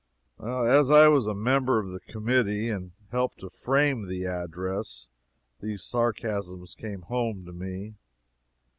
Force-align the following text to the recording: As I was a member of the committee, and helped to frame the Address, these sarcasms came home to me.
As 0.43 0.89
I 0.89 1.07
was 1.09 1.27
a 1.27 1.35
member 1.35 1.77
of 1.77 1.91
the 1.91 1.99
committee, 1.99 2.69
and 2.69 2.93
helped 3.11 3.41
to 3.41 3.51
frame 3.51 4.07
the 4.07 4.25
Address, 4.25 5.09
these 5.59 5.83
sarcasms 5.83 6.73
came 6.73 7.03
home 7.03 7.45
to 7.45 7.53
me. 7.53 7.93